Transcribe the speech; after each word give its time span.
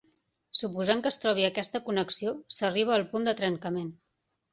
Suposant 0.59 1.01
que 1.07 1.09
es 1.15 1.19
trobi 1.25 1.43
aquesta 1.49 1.81
connexió, 1.89 2.33
s'arriba 2.57 2.95
al 2.95 3.05
punt 3.13 3.29
de 3.29 3.35
trencament. 3.43 3.93